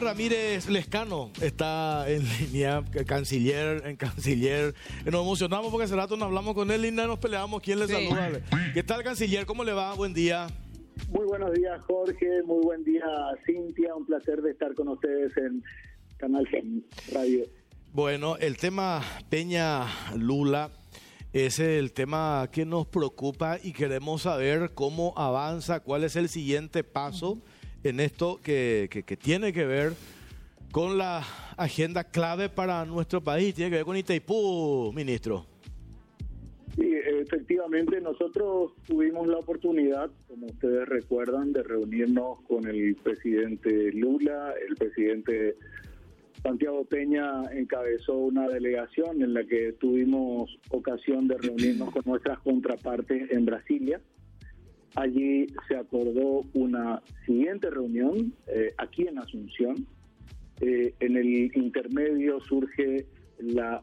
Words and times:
Ramírez 0.00 0.68
Lescano 0.68 1.30
está 1.40 2.08
en 2.08 2.22
línea, 2.38 2.82
canciller, 3.06 3.86
en 3.86 3.96
canciller. 3.96 4.74
Nos 5.04 5.22
emocionamos 5.22 5.70
porque 5.70 5.84
hace 5.84 5.96
rato 5.96 6.16
no 6.16 6.26
hablamos 6.26 6.54
con 6.54 6.70
él 6.70 6.84
y 6.84 6.90
nos 6.90 7.18
peleamos. 7.18 7.62
¿Quién 7.62 7.78
le 7.78 7.88
saluda? 7.88 8.30
¿Qué 8.72 8.82
tal, 8.82 9.02
canciller? 9.02 9.46
¿Cómo 9.46 9.64
le 9.64 9.72
va? 9.72 9.94
Buen 9.94 10.14
día. 10.14 10.46
Muy 11.08 11.26
buenos 11.26 11.52
días, 11.52 11.80
Jorge. 11.86 12.42
Muy 12.44 12.62
buen 12.62 12.84
día, 12.84 13.04
Cintia. 13.46 13.94
Un 13.94 14.06
placer 14.06 14.42
de 14.42 14.50
estar 14.50 14.74
con 14.74 14.88
ustedes 14.88 15.36
en 15.36 15.62
Canal 16.16 16.48
Radio. 17.12 17.44
Bueno, 17.92 18.36
el 18.36 18.56
tema 18.56 19.02
Peña 19.28 19.86
Lula 20.16 20.70
es 21.32 21.58
el 21.58 21.92
tema 21.92 22.48
que 22.52 22.64
nos 22.64 22.86
preocupa 22.86 23.58
y 23.62 23.72
queremos 23.72 24.22
saber 24.22 24.72
cómo 24.74 25.14
avanza, 25.16 25.80
cuál 25.80 26.04
es 26.04 26.16
el 26.16 26.28
siguiente 26.28 26.84
paso 26.84 27.42
en 27.84 28.00
esto 28.00 28.40
que, 28.42 28.88
que, 28.90 29.16
tiene 29.16 29.52
que 29.52 29.66
ver 29.66 29.92
con 30.72 30.98
la 30.98 31.22
agenda 31.56 32.04
clave 32.04 32.48
para 32.48 32.84
nuestro 32.84 33.22
país, 33.22 33.54
tiene 33.54 33.70
que 33.70 33.76
ver 33.76 33.84
con 33.84 33.96
Itaipú, 33.96 34.92
ministro. 34.94 35.46
Sí, 36.74 36.92
efectivamente, 37.20 38.00
nosotros 38.00 38.72
tuvimos 38.86 39.28
la 39.28 39.36
oportunidad, 39.36 40.10
como 40.26 40.46
ustedes 40.46 40.88
recuerdan, 40.88 41.52
de 41.52 41.62
reunirnos 41.62 42.40
con 42.48 42.66
el 42.66 42.96
presidente 42.96 43.92
Lula, 43.92 44.54
el 44.68 44.74
presidente 44.74 45.54
Santiago 46.42 46.84
Peña 46.84 47.42
encabezó 47.52 48.16
una 48.16 48.48
delegación 48.48 49.22
en 49.22 49.32
la 49.32 49.44
que 49.44 49.72
tuvimos 49.72 50.58
ocasión 50.70 51.28
de 51.28 51.38
reunirnos 51.38 51.90
con 51.90 52.02
nuestras 52.04 52.38
contrapartes 52.40 53.30
en 53.30 53.46
Brasilia. 53.46 54.00
Allí 54.96 55.48
se 55.66 55.76
acordó 55.76 56.42
una 56.52 57.02
siguiente 57.26 57.68
reunión 57.68 58.32
eh, 58.46 58.72
aquí 58.78 59.06
en 59.08 59.18
Asunción. 59.18 59.86
Eh, 60.60 60.94
en 61.00 61.16
el 61.16 61.56
intermedio 61.56 62.38
surge 62.40 63.06
la, 63.38 63.82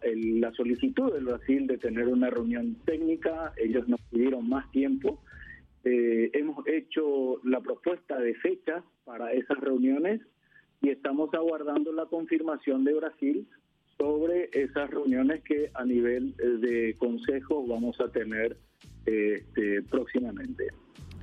solicitud 0.55 1.11
del 1.11 1.25
Brasil 1.25 1.67
de 1.67 1.77
tener 1.77 2.07
una 2.07 2.29
reunión 2.29 2.75
técnica. 2.85 3.53
Ellos 3.57 3.89
nos 3.89 4.01
pidieron 4.03 4.47
más 4.47 4.71
tiempo. 4.71 5.21
Eh, 5.83 6.29
hemos 6.33 6.65
hecho 6.67 7.41
la 7.43 7.59
propuesta 7.59 8.17
de 8.17 8.33
fechas 8.35 8.83
para 9.03 9.33
esas 9.33 9.59
reuniones 9.59 10.21
y 10.81 10.89
estamos 10.89 11.33
aguardando 11.33 11.91
la 11.91 12.05
confirmación 12.05 12.85
de 12.85 12.93
Brasil 12.93 13.47
sobre 13.97 14.49
esas 14.53 14.89
reuniones 14.89 15.43
que 15.43 15.71
a 15.73 15.83
nivel 15.83 16.35
de 16.37 16.95
consejo 16.97 17.65
vamos 17.67 17.99
a 17.99 18.09
tener 18.11 18.57
este, 19.05 19.81
próximamente. 19.83 20.67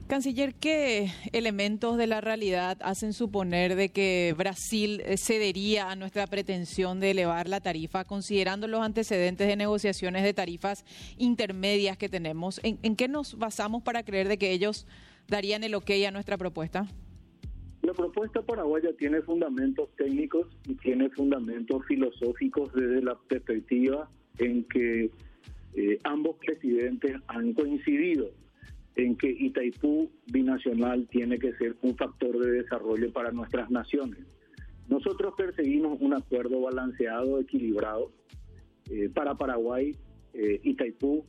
Canciller, 0.08 0.54
¿qué 0.54 1.08
elementos 1.32 1.98
de 1.98 2.06
la 2.06 2.22
realidad 2.22 2.78
hacen 2.80 3.12
suponer 3.12 3.76
de 3.76 3.90
que 3.90 4.34
Brasil 4.38 5.02
cedería 5.18 5.90
a 5.90 5.96
nuestra 5.96 6.26
pretensión 6.26 6.98
de 6.98 7.10
elevar 7.10 7.46
la 7.46 7.60
tarifa, 7.60 8.04
considerando 8.04 8.68
los 8.68 8.80
antecedentes 8.80 9.46
de 9.46 9.56
negociaciones 9.56 10.24
de 10.24 10.32
tarifas 10.32 10.86
intermedias 11.18 11.98
que 11.98 12.08
tenemos? 12.08 12.58
¿En, 12.64 12.78
en 12.82 12.96
qué 12.96 13.06
nos 13.06 13.36
basamos 13.36 13.82
para 13.82 14.02
creer 14.02 14.28
de 14.28 14.38
que 14.38 14.52
ellos 14.52 14.86
darían 15.28 15.62
el 15.62 15.74
ok 15.74 15.90
a 16.06 16.10
nuestra 16.10 16.38
propuesta? 16.38 16.86
La 17.82 17.92
propuesta 17.92 18.40
paraguaya 18.42 18.90
tiene 18.98 19.20
fundamentos 19.22 19.90
técnicos 19.96 20.46
y 20.66 20.74
tiene 20.74 21.10
fundamentos 21.10 21.84
filosóficos 21.86 22.72
desde 22.72 23.02
la 23.02 23.14
perspectiva 23.28 24.10
en 24.38 24.64
que 24.64 25.10
eh, 25.74 25.98
ambos 26.04 26.36
presidentes 26.44 27.16
han 27.28 27.52
coincidido 27.52 28.30
en 28.96 29.16
que 29.16 29.30
Itaipú 29.30 30.10
binacional 30.26 31.06
tiene 31.08 31.38
que 31.38 31.52
ser 31.54 31.76
un 31.82 31.96
factor 31.96 32.38
de 32.38 32.50
desarrollo 32.62 33.12
para 33.12 33.30
nuestras 33.30 33.70
naciones. 33.70 34.18
Nosotros 34.88 35.34
perseguimos 35.36 36.00
un 36.00 36.14
acuerdo 36.14 36.60
balanceado, 36.62 37.38
equilibrado. 37.38 38.10
Eh, 38.90 39.08
para 39.14 39.34
Paraguay, 39.34 39.94
eh, 40.34 40.60
Itaipú 40.64 41.24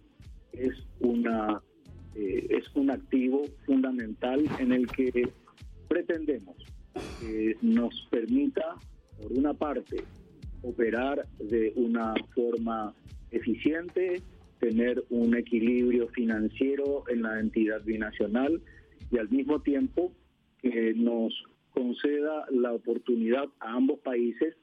es 0.54 0.74
una 1.00 1.62
es 2.16 2.66
un 2.76 2.90
activo 2.90 3.44
fundamental 3.66 4.44
en 4.60 4.74
el 4.74 4.88
que 4.88 5.30
pretendemos 5.88 6.58
que 7.22 7.56
nos 7.62 8.08
permita, 8.10 8.76
por 9.22 9.32
una 9.32 9.54
parte, 9.54 10.04
operar 10.62 11.26
de 11.38 11.72
una 11.76 12.14
forma 12.34 12.94
eficiente, 13.32 14.22
tener 14.60 15.04
un 15.10 15.36
equilibrio 15.36 16.08
financiero 16.10 17.04
en 17.08 17.22
la 17.24 17.40
entidad 17.40 17.84
binacional 17.84 18.62
y 19.12 19.18
al 19.18 19.30
mismo 19.30 19.62
tiempo 19.62 20.12
que 20.62 20.94
nos 20.94 21.34
conceda 21.72 22.46
la 22.52 22.74
oportunidad 22.74 23.46
a 23.60 23.74
ambos 23.74 24.00
países 24.00 24.56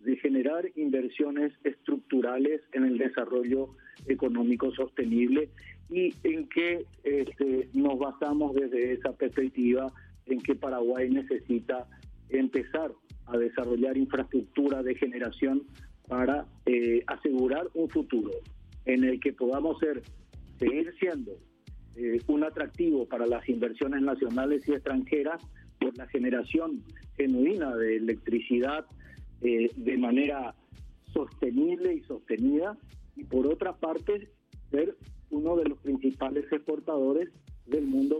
de 0.00 0.16
generar 0.16 0.70
inversiones 0.76 1.52
estructurales 1.62 2.60
en 2.72 2.84
el 2.84 2.98
desarrollo 2.98 3.70
económico 4.06 4.70
sostenible 4.72 5.48
y 5.88 6.12
en 6.24 6.48
que 6.48 6.84
este, 7.04 7.68
nos 7.72 7.98
basamos 7.98 8.54
desde 8.54 8.92
esa 8.92 9.12
perspectiva 9.12 9.92
en 10.26 10.40
que 10.40 10.54
Paraguay 10.54 11.08
necesita 11.10 11.86
empezar 12.28 12.92
a 13.26 13.38
desarrollar 13.38 13.96
infraestructura 13.96 14.82
de 14.82 14.94
generación 14.94 15.62
para 16.08 16.46
eh, 16.66 17.02
asegurar 17.06 17.68
un 17.74 17.88
futuro 17.88 18.30
en 18.84 19.04
el 19.04 19.20
que 19.20 19.32
podamos 19.32 19.78
ser, 19.78 20.02
seguir 20.58 20.92
siendo 20.98 21.32
eh, 21.96 22.20
un 22.26 22.44
atractivo 22.44 23.06
para 23.06 23.26
las 23.26 23.48
inversiones 23.48 24.02
nacionales 24.02 24.66
y 24.68 24.72
extranjeras 24.72 25.42
por 25.80 25.96
la 25.96 26.06
generación 26.08 26.82
genuina 27.16 27.74
de 27.76 27.96
electricidad 27.96 28.86
eh, 29.40 29.70
de 29.76 29.98
manera 29.98 30.54
sostenible 31.12 31.94
y 31.94 32.00
sostenida. 32.02 32.76
Y 33.16 33.24
por 33.24 33.46
otra 33.46 33.76
parte 33.76 34.28
ser 34.70 34.96
uno 35.30 35.56
de 35.56 35.64
los 35.64 35.78
principales 35.78 36.44
exportadores 36.50 37.30
del 37.66 37.86
mundo 37.86 38.13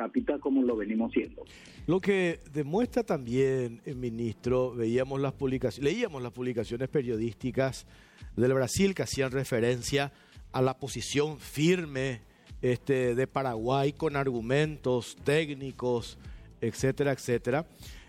cápita 0.00 0.38
como 0.38 0.62
lo 0.62 0.76
venimos 0.76 1.12
siendo. 1.12 1.44
Lo 1.86 2.00
que 2.00 2.40
demuestra 2.52 3.02
también, 3.02 3.82
el 3.84 3.92
eh, 3.92 3.96
ministro, 3.96 4.74
veíamos 4.74 5.20
las 5.20 5.34
publicaciones, 5.34 5.92
leíamos 5.92 6.22
las 6.22 6.32
publicaciones 6.32 6.88
periodísticas 6.88 7.86
del 8.34 8.54
Brasil 8.54 8.94
que 8.94 9.02
hacían 9.02 9.30
referencia 9.30 10.12
a 10.52 10.62
la 10.62 10.78
posición 10.78 11.38
firme 11.38 12.22
este, 12.62 13.14
de 13.14 13.26
Paraguay 13.26 13.92
con 13.92 14.16
argumentos 14.16 15.16
técnicos, 15.22 16.18
etcétera, 16.62 17.12
etcétera. 17.12 17.66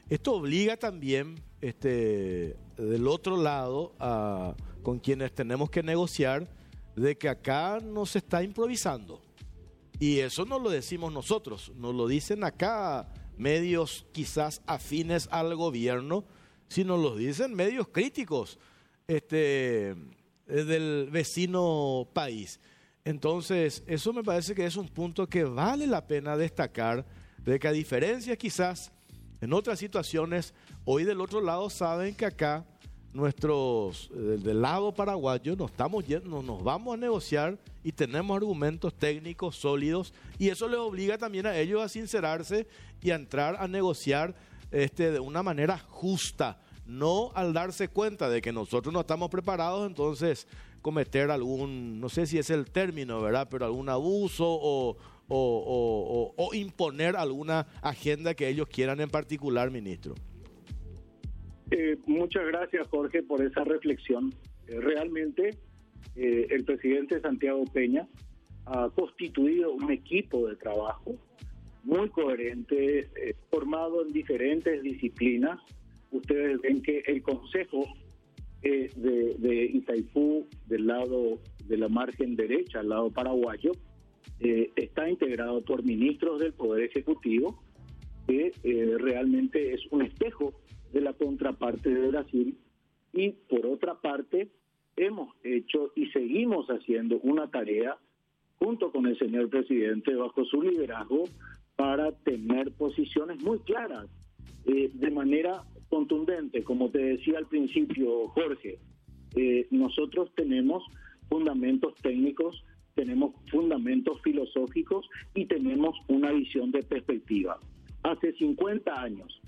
Esto 0.10 0.34
obliga 0.34 0.78
también 0.78 1.36
este, 1.60 2.56
del 2.78 3.08
otro 3.08 3.36
lado 3.36 3.94
a, 4.00 4.56
con 4.82 5.00
quienes 5.00 5.34
tenemos 5.34 5.70
que 5.70 5.84
negociar 5.84 6.48
de 6.96 7.18
que 7.18 7.28
acá 7.28 7.80
no 7.84 8.06
se 8.06 8.20
está 8.20 8.44
improvisando 8.44 9.22
y 10.02 10.18
eso 10.18 10.46
no 10.46 10.58
lo 10.58 10.72
decimos 10.72 11.14
nosotros, 11.14 11.72
nos 11.76 11.94
lo 11.94 12.08
dicen 12.08 12.44
acá 12.44 13.08
medios 13.38 14.08
quizás 14.12 14.64
afines 14.66 15.30
al 15.30 15.56
gobierno, 15.56 16.26
sino 16.68 16.98
lo 16.98 17.16
dicen 17.16 17.54
medios 17.54 17.88
críticos 17.90 18.58
este, 19.08 19.92
eh, 19.92 19.96
del 20.48 21.08
vecino 21.12 22.10
país. 22.14 22.60
Entonces, 23.06 23.84
eso 23.86 24.12
me 24.12 24.24
parece 24.24 24.56
que 24.56 24.66
es 24.66 24.76
un 24.76 24.90
punto 24.90 25.30
que 25.30 25.44
vale 25.44 25.86
la 25.86 26.08
pena 26.08 26.36
destacar, 26.36 27.06
de 27.38 27.60
que 27.60 27.68
a 27.68 27.72
diferencia 27.72 28.36
quizás 28.36 28.92
en 29.40 29.54
otras 29.54 29.78
situaciones, 29.78 30.56
hoy 30.84 31.04
del 31.04 31.22
otro 31.22 31.42
lado 31.42 31.70
saben 31.70 32.16
que 32.16 32.26
acá 32.26 32.66
nuestros 33.14 34.10
eh, 34.14 34.38
del 34.42 34.62
lado 34.62 34.94
paraguayo 34.94 35.56
nos 35.56 35.72
estamos 35.72 36.06
yendo, 36.06 36.42
nos 36.42 36.64
vamos 36.64 36.94
a 36.94 36.98
negociar 36.98 37.58
y 37.84 37.92
tenemos 37.92 38.36
argumentos 38.36 38.94
técnicos 38.94 39.58
sólidos 39.58 40.14
y 40.40 40.50
eso 40.50 40.68
les 40.68 40.80
obliga 40.80 41.18
también 41.18 41.46
a 41.46 41.58
ellos 41.58 41.82
a 41.82 41.90
sincerarse 41.90 42.68
y 43.02 43.12
a 43.12 43.16
entrar 43.16 43.58
a 43.60 43.68
negociar 43.68 44.36
este 44.72 45.12
de 45.12 45.20
una 45.20 45.44
manera 45.44 45.78
justa, 45.78 46.62
no 46.86 47.32
al 47.36 47.54
darse 47.54 47.90
cuenta 47.90 48.30
de 48.30 48.42
que 48.42 48.54
nosotros 48.54 48.94
no 48.94 49.02
estamos 49.02 49.30
preparados, 49.30 49.86
entonces 49.86 50.48
cometer 50.82 51.30
algún, 51.30 52.00
no 52.00 52.08
sé 52.10 52.26
si 52.26 52.38
es 52.38 52.50
el 52.50 52.72
término, 52.72 53.22
¿verdad? 53.22 53.48
Pero 53.52 53.66
algún 53.66 53.90
abuso 53.90 54.46
o, 54.48 54.98
o, 55.28 56.34
o 56.36 56.54
imponer 56.54 57.16
alguna 57.18 57.68
agenda 57.82 58.34
que 58.34 58.48
ellos 58.48 58.68
quieran 58.68 59.02
en 59.02 59.10
particular, 59.10 59.70
ministro. 59.70 60.16
Eh, 61.72 61.98
muchas 62.06 62.46
gracias, 62.48 62.86
Jorge, 62.90 63.24
por 63.24 63.42
esa 63.42 63.64
reflexión. 63.64 64.34
Eh, 64.68 64.82
realmente, 64.82 65.52
eh, 66.18 66.48
el 66.50 66.66
presidente 66.66 67.22
Santiago 67.22 67.64
Peña 67.64 68.10
ha 68.66 68.90
constituido 68.90 69.72
un 69.72 69.90
equipo 69.90 70.50
de 70.50 70.58
trabajo 70.58 71.16
muy 71.84 72.10
coherente, 72.10 73.10
formado 73.50 74.06
en 74.06 74.12
diferentes 74.12 74.84
disciplinas. 74.84 75.60
Ustedes 76.12 76.60
ven 76.62 76.82
que 76.82 77.04
el 77.08 77.24
Consejo 77.24 77.86
de, 78.62 78.92
de, 79.40 79.66
Itaipú, 79.66 80.46
del 80.68 80.86
lado 80.86 81.40
de 81.66 81.78
la 81.78 81.88
margen 81.88 82.36
derecha, 82.36 82.82
al 82.82 82.90
lado 82.90 83.10
paraguayo, 83.10 83.72
está 84.40 85.10
integrado 85.10 85.64
por 85.64 85.84
ministros 85.84 86.40
del 86.40 86.54
Poder 86.54 86.84
Ejecutivo, 86.84 87.64
que 88.28 88.52
realmente 89.00 89.74
es 89.74 89.82
un 89.90 90.04
espejo 90.04 90.54
de 90.94 91.02
la 91.02 91.14
contraparte 91.14 91.90
de 91.90 92.08
Brasil 92.08 92.58
y 93.14 93.32
por 93.32 93.66
otra 93.66 93.96
parte 93.96 94.50
hemos 94.96 95.36
hecho 95.44 95.92
y 95.96 96.08
seguimos 96.08 96.68
haciendo 96.68 97.20
una 97.24 97.50
tarea 97.50 97.98
junto 98.60 98.92
con 98.92 99.08
el 99.08 99.18
señor 99.18 99.50
presidente 99.50 100.14
bajo 100.16 100.46
su 100.46 100.62
liderazgo 100.62 101.24
para 101.76 102.12
tener 102.12 102.72
posiciones 102.74 103.42
muy 103.42 103.60
claras 103.60 104.08
eh, 104.66 104.92
de 104.94 105.12
manera 105.12 105.64
contundente. 105.90 106.64
Como 106.64 106.90
te 106.90 107.00
decía 107.00 107.40
al 107.40 107.48
principio, 107.48 108.28
Jorge, 108.30 108.80
eh, 109.36 109.68
nosotros 109.72 110.32
tenemos 110.36 110.84
fundamentos 111.28 111.96
técnicos, 112.02 112.64
tenemos 112.94 113.34
fundamentos 113.50 114.22
filosóficos 114.22 115.10
y 115.34 115.46
tenemos 115.46 115.98
una 116.08 116.32
visión 116.32 116.72
de 116.72 116.84
perspectiva. 116.84 117.60
Hace 118.04 118.34
50 118.34 119.02
años, 119.02 119.42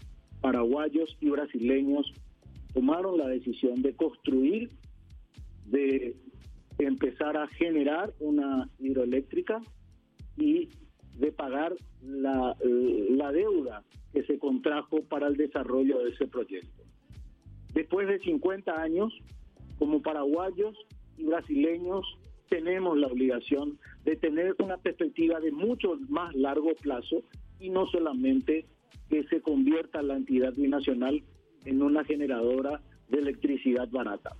paraguayos 0.43 1.15
y 1.21 1.29
brasileños 1.29 2.13
tomaron 2.73 3.17
la 3.17 3.29
decisión 3.29 3.81
de 3.81 3.95
construir, 3.95 4.69
de 5.67 6.17
empezar 6.79 7.37
a 7.37 7.47
generar 7.47 8.13
una 8.19 8.69
hidroeléctrica 8.77 9.61
y 10.35 10.67
de 11.15 11.31
pagar 11.31 11.73
la, 12.01 12.57
deuda 13.31 13.83
que 14.11 14.23
se 14.23 14.37
contrajo 14.37 15.01
para 15.03 15.27
el 15.27 15.37
desarrollo 15.37 15.99
de 15.99 16.09
ese 16.09 16.27
proyecto. 16.27 16.83
Después 17.73 18.09
de 18.09 18.19
50 18.19 18.81
años, 18.81 19.13
como 19.79 20.01
paraguayos 20.01 20.75
y 21.17 21.23
brasileños, 21.23 22.05
tenemos 22.49 22.97
la 22.97 23.07
obligación 23.07 23.79
de 24.03 24.17
tener 24.17 24.55
una 24.59 24.77
perspectiva 24.77 25.39
de 25.39 25.53
mucho 25.53 25.97
más 26.09 26.35
largo 26.35 26.75
plazo 26.81 27.23
y 27.61 27.69
no 27.69 27.87
solamente 27.87 28.65
que 29.09 29.23
se 29.25 29.41
convierta 29.41 30.01
la 30.01 30.15
entidad 30.15 30.53
binacional 30.53 31.23
en 31.65 31.81
una 31.81 32.03
generadora 32.03 32.81
de 33.09 33.19
electricidad 33.19 33.87
barata. 33.89 34.35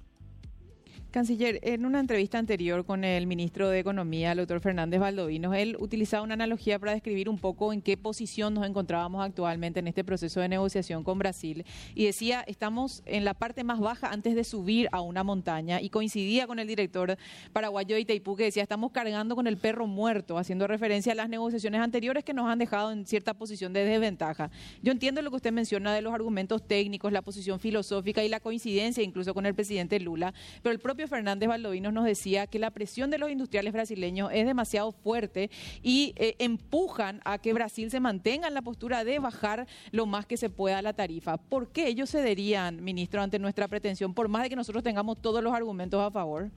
Canciller, 1.13 1.60
en 1.62 1.86
una 1.86 2.00
entrevista 2.00 2.39
anterior 2.39 2.86
con 2.86 3.04
el 3.04 3.27
ministro 3.27 3.69
de 3.69 3.77
Economía, 3.77 4.31
el 4.31 4.39
doctor 4.39 4.62
Fernández 4.62 5.00
Valdovinos, 5.00 5.56
él 5.56 5.77
utilizaba 5.80 6.24
una 6.24 6.33
analogía 6.33 6.80
para 6.80 6.94
describir 6.94 7.30
un 7.30 7.38
poco 7.38 7.71
en 7.71 7.83
qué 7.83 7.98
posición 7.98 8.56
nos 8.56 8.65
encontrábamos 8.65 9.24
actualmente 9.24 9.80
en 9.80 9.88
este 9.88 10.04
proceso 10.04 10.39
de 10.39 10.50
negociación 10.50 11.04
con 11.04 11.19
Brasil. 11.19 11.65
Y 11.94 12.06
decía, 12.06 12.44
estamos 12.48 13.04
en 13.06 13.25
la 13.25 13.36
parte 13.36 13.63
más 13.63 13.80
baja 13.80 14.10
antes 14.10 14.33
de 14.33 14.44
subir 14.44 14.89
a 14.92 15.01
una 15.01 15.24
montaña. 15.24 15.80
Y 15.81 15.92
coincidía 15.92 16.48
con 16.48 16.57
el 16.57 16.68
director 16.68 17.16
paraguayo 17.51 17.94
de 17.94 18.01
Itaipú 18.01 18.36
que 18.36 18.45
decía, 18.45 18.63
estamos 18.63 18.92
cargando 18.92 19.36
con 19.36 19.45
el 19.45 19.57
perro 19.57 19.86
muerto, 19.86 20.39
haciendo 20.39 20.66
referencia 20.66 21.12
a 21.12 21.16
las 21.16 21.30
negociaciones 21.30 21.81
anteriores 21.81 22.24
que 22.24 22.33
nos 22.33 22.50
han 22.50 22.57
dejado 22.57 22.92
en 22.92 23.06
cierta 23.06 23.36
posición 23.36 23.71
de 23.71 23.86
desventaja. 23.86 24.50
Yo 24.81 24.92
entiendo 24.92 25.21
lo 25.21 25.30
que 25.30 25.36
usted 25.36 25.51
menciona 25.51 25.94
de 25.94 26.01
los 26.01 26.12
argumentos 26.12 26.68
técnicos, 26.68 27.12
la 27.12 27.21
posición 27.21 27.59
filosófica 27.59 28.24
y 28.24 28.30
la 28.30 28.39
coincidencia 28.39 29.04
incluso 29.04 29.36
con 29.36 29.45
el 29.45 29.54
presidente 29.54 30.00
Lula, 30.00 30.33
pero 30.63 30.74
el 30.74 30.80
propio 30.80 31.03
Fernández 31.08 31.50
Valdovinos 31.50 31.94
nos 31.94 32.06
decía 32.06 32.48
que 32.48 32.60
la 32.60 32.72
presión 32.72 33.10
de 33.10 33.18
los 33.18 33.30
industriales 33.30 33.74
brasileños 33.74 34.30
es 34.34 34.46
demasiado 34.46 34.92
fuerte 34.92 35.50
y 35.82 36.14
eh, 36.18 36.36
empujan 36.40 37.22
a 37.26 37.38
que 37.38 37.54
Brasil 37.54 37.90
se 37.90 38.00
mantenga 38.00 38.48
en 38.48 38.54
la 38.54 38.62
postura 38.62 39.04
de 39.04 39.20
bajar 39.20 39.68
lo 39.92 40.06
más 40.06 40.26
que 40.26 40.38
se 40.38 40.50
pueda 40.50 40.82
la 40.82 40.94
tarifa. 40.94 41.38
¿Por 41.38 41.72
qué 41.72 41.88
ellos 41.88 42.12
cederían, 42.12 42.84
ministro, 42.84 43.22
ante 43.22 43.40
nuestra 43.40 43.68
pretensión, 43.68 44.14
por 44.14 44.28
más 44.28 44.44
de 44.44 44.50
que 44.50 44.56
nosotros 44.56 44.84
tengamos 44.84 45.22
todos 45.22 45.44
los 45.44 45.54
argumentos 45.54 46.02
a 46.02 46.12
favor? 46.12 46.52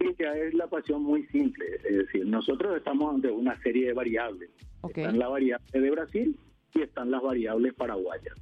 es 0.00 0.54
la 0.54 0.66
pasión 0.66 1.02
muy 1.02 1.24
simple, 1.26 1.64
es 1.88 1.96
decir, 1.96 2.26
nosotros 2.26 2.76
estamos 2.76 3.14
ante 3.14 3.30
una 3.30 3.60
serie 3.62 3.88
de 3.88 3.92
variables. 3.92 4.50
Están 4.88 5.18
las 5.18 5.30
variables 5.30 5.72
de 5.72 5.90
Brasil 5.90 6.38
y 6.74 6.82
están 6.82 7.10
las 7.10 7.22
variables 7.22 7.74
paraguayas. 7.74 8.34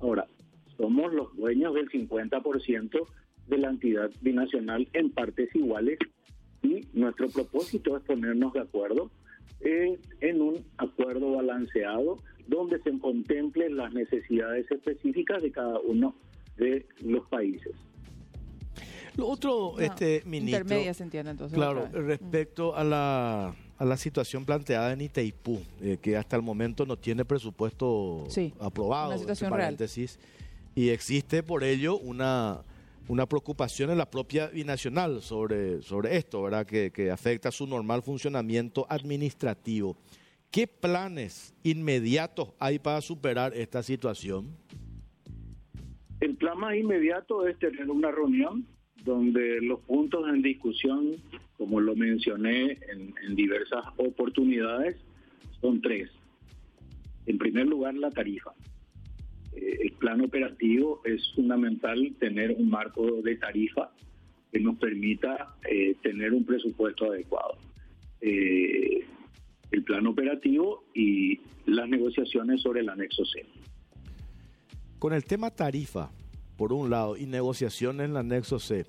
Ahora, 0.00 0.26
somos 0.76 1.12
los 1.12 1.34
dueños 1.36 1.74
del 1.74 1.88
50% 1.90 3.06
de 3.48 3.58
la 3.58 3.70
entidad 3.70 4.10
binacional 4.20 4.88
en 4.92 5.10
partes 5.10 5.54
iguales 5.54 5.98
y 6.62 6.80
nuestro 6.92 7.28
propósito 7.28 7.96
es 7.96 8.02
ponernos 8.04 8.52
de 8.54 8.60
acuerdo 8.60 9.10
en 9.60 10.42
un 10.42 10.64
acuerdo 10.76 11.32
balanceado 11.32 12.18
donde 12.46 12.80
se 12.82 12.98
contemplen 12.98 13.76
las 13.76 13.92
necesidades 13.92 14.70
específicas 14.70 15.42
de 15.42 15.50
cada 15.50 15.80
uno 15.80 16.14
de 16.56 16.86
los 17.00 17.26
países. 17.28 17.72
Lo 19.16 19.28
otro, 19.28 19.78
este 19.78 20.22
ministro, 20.26 20.62
intermedia 20.62 20.92
se 20.92 21.04
entiende 21.04 21.30
entonces. 21.30 21.56
Claro, 21.56 21.88
respecto 21.92 22.74
a 22.74 22.82
la, 22.82 23.54
a 23.78 23.84
la 23.84 23.96
situación 23.96 24.44
planteada 24.44 24.92
en 24.92 25.00
Itaipú, 25.00 25.60
eh, 25.80 25.98
que 26.02 26.16
hasta 26.16 26.36
el 26.36 26.42
momento 26.42 26.84
no 26.84 26.96
tiene 26.96 27.24
presupuesto 27.24 28.26
aprobado, 28.58 29.10
una 29.10 29.18
situación 29.18 29.50
paréntesis, 29.50 30.18
y 30.74 30.88
existe 30.90 31.42
por 31.42 31.64
ello 31.64 31.98
una 31.98 32.62
una 33.08 33.26
preocupación 33.26 33.90
en 33.90 33.98
la 33.98 34.10
propia 34.10 34.48
binacional 34.48 35.20
sobre, 35.20 35.82
sobre 35.82 36.16
esto, 36.16 36.42
¿verdad? 36.42 36.66
Que, 36.66 36.90
que 36.90 37.10
afecta 37.10 37.50
su 37.50 37.66
normal 37.66 38.02
funcionamiento 38.02 38.86
administrativo. 38.88 39.96
¿Qué 40.50 40.66
planes 40.66 41.54
inmediatos 41.62 42.52
hay 42.58 42.78
para 42.78 43.00
superar 43.00 43.52
esta 43.54 43.82
situación? 43.82 44.56
El 46.20 46.36
plan 46.36 46.58
más 46.58 46.76
inmediato 46.76 47.46
es 47.46 47.58
tener 47.58 47.90
una 47.90 48.10
reunión 48.10 48.66
donde 49.02 49.60
los 49.60 49.80
puntos 49.80 50.26
en 50.28 50.40
discusión, 50.40 51.16
como 51.58 51.80
lo 51.80 51.94
mencioné 51.94 52.78
en, 52.90 53.14
en 53.26 53.34
diversas 53.34 53.84
oportunidades, 53.98 54.96
son 55.60 55.82
tres. 55.82 56.08
En 57.26 57.36
primer 57.36 57.66
lugar, 57.66 57.94
la 57.94 58.10
tarifa 58.10 58.54
el 59.56 59.92
plan 59.92 60.20
operativo 60.20 61.00
es 61.04 61.32
fundamental 61.34 62.14
tener 62.18 62.52
un 62.52 62.68
marco 62.68 63.22
de 63.22 63.36
tarifa 63.36 63.92
que 64.52 64.60
nos 64.60 64.76
permita 64.78 65.56
eh, 65.68 65.96
tener 66.02 66.32
un 66.32 66.44
presupuesto 66.44 67.10
adecuado. 67.10 67.56
Eh, 68.20 69.04
el 69.70 69.82
plan 69.82 70.06
operativo 70.06 70.84
y 70.94 71.40
las 71.66 71.88
negociaciones 71.88 72.62
sobre 72.62 72.80
el 72.80 72.88
anexo 72.88 73.24
C. 73.24 73.44
Con 74.98 75.12
el 75.12 75.24
tema 75.24 75.50
tarifa, 75.50 76.10
por 76.56 76.72
un 76.72 76.90
lado, 76.90 77.16
y 77.16 77.26
negociaciones 77.26 78.04
en 78.04 78.12
el 78.12 78.16
anexo 78.16 78.58
C, 78.58 78.86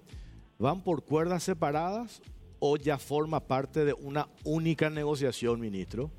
¿van 0.59 0.83
por 0.83 1.03
cuerdas 1.03 1.43
separadas 1.43 2.21
o 2.59 2.77
ya 2.77 2.97
forma 2.97 3.47
parte 3.47 3.85
de 3.85 3.93
una 3.93 4.27
única 4.43 4.89
negociación, 4.89 5.59
ministro? 5.59 6.11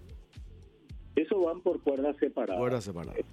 Eso 1.15 1.41
van 1.41 1.61
por 1.61 1.81
cuerdas 1.81 2.17
separadas. 2.19 2.59
Cuerdas 2.59 2.85
separadas 2.85 3.25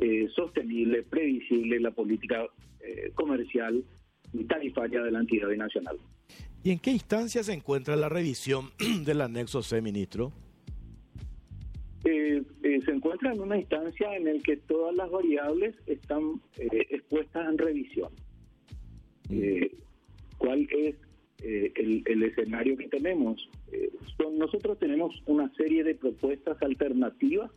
eh, 0.00 0.28
sostenible, 0.34 1.02
previsible 1.02 1.78
la 1.80 1.90
política 1.90 2.46
eh, 2.80 3.10
comercial 3.14 3.84
y 4.32 4.44
tarifaria 4.44 5.02
de 5.02 5.10
la 5.10 5.20
entidad 5.20 5.48
binacional. 5.48 5.98
¿Y 6.68 6.72
en 6.72 6.80
qué 6.80 6.90
instancia 6.90 7.42
se 7.42 7.54
encuentra 7.54 7.96
la 7.96 8.10
revisión 8.10 8.72
del 9.06 9.22
anexo 9.22 9.62
C, 9.62 9.80
ministro? 9.80 10.34
Eh, 12.04 12.42
eh, 12.62 12.80
se 12.84 12.90
encuentra 12.90 13.32
en 13.32 13.40
una 13.40 13.56
instancia 13.56 14.14
en 14.14 14.26
la 14.26 14.32
que 14.42 14.58
todas 14.58 14.94
las 14.94 15.10
variables 15.10 15.74
están 15.86 16.42
eh, 16.58 16.68
expuestas 16.90 17.48
en 17.48 17.56
revisión. 17.56 18.10
¿Cuál 20.36 20.68
es 20.70 20.94
el, 21.42 22.02
el, 22.04 22.22
escenario 22.24 22.76
que 22.76 22.88
tenemos? 22.88 23.48
Son, 24.18 24.36
nosotros 24.36 24.78
tenemos 24.78 25.14
una 25.24 25.50
serie 25.54 25.82
de 25.84 25.94
propuestas 25.94 26.60
alternativas 26.60 27.50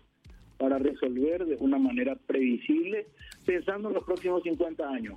para 0.58 0.80
resolver 0.80 1.46
de 1.46 1.58
una 1.60 1.78
manera 1.78 2.16
previsible, 2.16 3.08
pensando 3.46 3.90
en 3.90 3.96
los 3.96 4.06
próximos 4.06 4.42
50 4.44 4.90
años. 4.90 5.16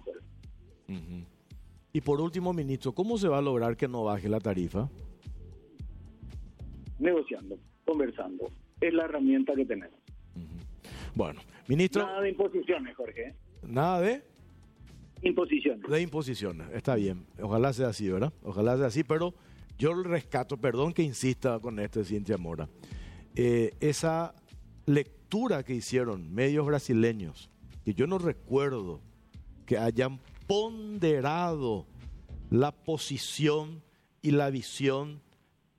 Uh 0.88 0.92
-huh. 0.94 1.33
Y 1.94 2.00
por 2.00 2.20
último, 2.20 2.52
ministro, 2.52 2.92
¿cómo 2.92 3.16
se 3.16 3.28
va 3.28 3.38
a 3.38 3.40
lograr 3.40 3.76
que 3.76 3.86
no 3.86 4.02
baje 4.02 4.28
la 4.28 4.40
tarifa? 4.40 4.90
Negociando, 6.98 7.56
conversando. 7.84 8.50
Es 8.80 8.92
la 8.92 9.04
herramienta 9.04 9.54
que 9.54 9.64
tenemos. 9.64 9.96
Uh 10.34 10.40
-huh. 10.40 11.12
Bueno, 11.14 11.40
ministro. 11.68 12.04
Nada 12.04 12.20
de 12.22 12.30
imposiciones, 12.30 12.96
Jorge. 12.96 13.36
Nada 13.62 14.00
de. 14.00 14.22
Imposiciones. 15.22 15.88
De 15.88 16.00
imposiciones, 16.02 16.66
está 16.72 16.96
bien. 16.96 17.26
Ojalá 17.40 17.72
sea 17.72 17.90
así, 17.90 18.10
¿verdad? 18.10 18.32
Ojalá 18.42 18.76
sea 18.76 18.86
así, 18.86 19.04
pero 19.04 19.32
yo 19.78 19.94
rescato, 20.02 20.56
perdón 20.56 20.94
que 20.94 21.02
insista 21.02 21.60
con 21.60 21.78
esto, 21.78 22.02
Cintia 22.02 22.36
Mora. 22.36 22.68
Eh, 23.36 23.72
esa 23.78 24.34
lectura 24.86 25.62
que 25.62 25.76
hicieron 25.76 26.34
medios 26.34 26.66
brasileños, 26.66 27.50
que 27.84 27.94
yo 27.94 28.08
no 28.08 28.18
recuerdo 28.18 29.00
que 29.64 29.78
hayan 29.78 30.18
ponderado 30.46 31.86
la 32.50 32.72
posición 32.72 33.82
y 34.22 34.30
la 34.30 34.50
visión 34.50 35.20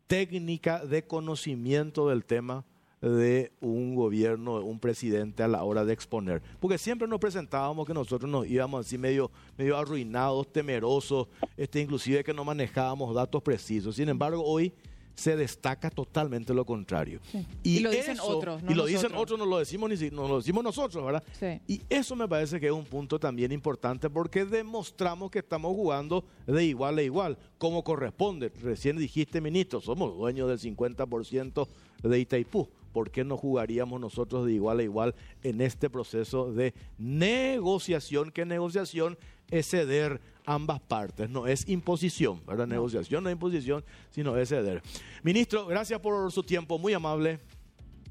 técnica 0.08 0.86
de 0.86 1.06
conocimiento 1.06 2.10
del 2.10 2.26
tema 2.26 2.66
de 3.02 3.52
un 3.62 3.96
gobierno, 3.96 4.58
de 4.58 4.66
un 4.66 4.80
presidente 4.80 5.44
a 5.44 5.48
la 5.48 5.64
hora 5.64 5.86
de 5.86 5.94
exponer. 5.94 6.42
Porque 6.60 6.78
siempre 6.78 7.08
nos 7.08 7.20
presentábamos 7.20 7.86
que 7.86 7.94
nosotros 7.94 8.30
nos 8.30 8.48
íbamos 8.48 8.86
así 8.86 8.98
medio, 8.98 9.32
medio 9.58 9.78
arruinados, 9.78 10.52
temerosos, 10.52 11.28
este, 11.56 11.82
inclusive 11.82 12.24
que 12.24 12.34
no 12.34 12.44
manejábamos 12.44 13.14
datos 13.14 13.44
precisos. 13.44 13.96
Sin 13.96 14.10
embargo, 14.10 14.44
hoy 14.44 14.74
se 15.16 15.36
destaca 15.36 15.90
totalmente 15.90 16.54
lo 16.54 16.66
contrario. 16.66 17.20
Sí. 17.32 17.46
Y, 17.64 17.78
y, 17.78 17.80
lo 17.80 17.90
dicen 17.90 18.14
eso, 18.14 18.28
otros. 18.28 18.62
No 18.62 18.72
y 18.72 18.76
lo 18.76 18.84
nosotros. 18.84 19.02
dicen 19.02 19.18
otros, 19.18 19.40
no 19.40 19.46
lo 19.46 19.58
decimos 19.58 19.90
ni 19.90 20.10
no 20.10 20.28
lo 20.28 20.38
decimos 20.38 20.64
nosotros, 20.64 21.06
¿verdad? 21.06 21.24
Sí. 21.40 21.62
Y 21.68 21.82
eso 21.90 22.16
me 22.16 22.28
parece 22.28 22.60
que 22.60 22.68
es 22.68 22.72
un 22.72 22.86
punto 22.86 23.20
también 23.20 23.52
importante 23.52 24.10
porque 24.10 24.46
demostramos 24.46 25.32
que 25.32 25.40
estamos 25.40 25.74
jugando 25.74 26.26
de 26.46 26.64
igual 26.66 26.98
a 26.98 27.02
igual, 27.02 27.38
como 27.58 27.84
corresponde. 27.84 28.52
Recién 28.62 28.98
dijiste, 28.98 29.42
ministro, 29.42 29.82
somos 29.82 30.16
dueños 30.16 30.50
del 30.50 30.60
50% 30.60 31.68
de 32.04 32.20
Itaipú. 32.20 32.70
¿Por 32.92 33.12
qué 33.12 33.26
no 33.26 33.36
jugaríamos 33.36 34.00
nosotros 34.00 34.46
de 34.46 34.54
igual 34.54 34.80
a 34.80 34.84
igual 34.84 35.16
en 35.44 35.60
este 35.60 35.90
proceso 35.90 36.54
de 36.54 36.74
negociación? 36.98 38.32
¿Qué 38.32 38.46
negociación 38.46 39.18
es 39.52 39.68
ceder 39.68 40.20
ambas 40.46 40.80
partes, 40.80 41.30
no 41.30 41.48
es 41.48 41.68
imposición, 41.68 42.42
¿verdad? 42.46 42.68
Negociación 42.68 43.24
no 43.24 43.30
es 43.30 43.34
imposición, 43.34 43.84
sino 44.10 44.38
es 44.38 44.50
ceder. 44.50 44.82
Ministro, 45.24 45.66
gracias 45.66 46.00
por 46.00 46.32
su 46.32 46.44
tiempo, 46.44 46.78
muy 46.78 46.94
amable. 46.94 47.40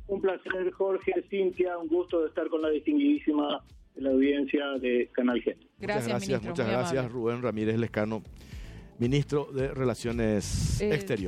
Un 0.07 0.21
placer, 0.21 0.71
Jorge, 0.73 1.13
Cintia, 1.31 1.79
un 1.79 1.89
gusto 1.89 2.21
de 2.23 2.29
estar 2.29 2.49
con 2.49 2.61
la 2.61 2.71
distinguidísima 2.71 3.65
la 3.97 4.11
audiencia 4.11 4.65
de 4.81 5.09
Canal 5.13 5.41
G. 5.43 5.57
Gracias, 5.79 5.79
muchas 5.79 6.09
gracias, 6.09 6.29
ministro, 6.29 6.51
muchas 6.51 6.67
gracias 6.67 6.99
amable. 6.99 7.13
Rubén 7.13 7.43
Ramírez 7.43 7.79
Lescano, 7.79 8.23
ministro 8.99 9.49
de 9.53 9.69
Relaciones 9.69 10.81
eh, 10.81 10.95
Exteriores. 10.95 11.23